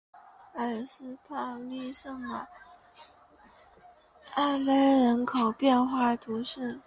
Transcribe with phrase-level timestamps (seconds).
[0.53, 2.47] 埃斯帕利圣马
[4.23, 6.79] 塞勒人口变化图示